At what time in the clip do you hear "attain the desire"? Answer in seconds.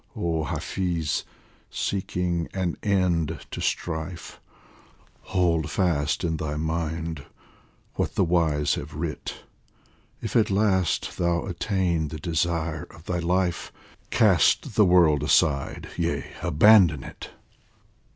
11.45-12.87